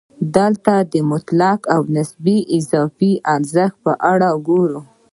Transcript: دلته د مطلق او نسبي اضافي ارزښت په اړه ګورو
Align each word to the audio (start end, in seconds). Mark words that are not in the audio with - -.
دلته 0.35 0.75
د 0.93 0.95
مطلق 1.11 1.59
او 1.73 1.81
نسبي 1.95 2.37
اضافي 2.57 3.11
ارزښت 3.35 3.75
په 3.85 3.91
اړه 4.11 4.29
ګورو 4.47 4.79